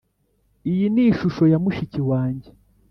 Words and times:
iyi 0.71 0.85
ni 0.93 1.03
ishusho 1.09 1.43
ya 1.51 1.57
mushiki 1.63 2.01
wanjye. 2.09 2.49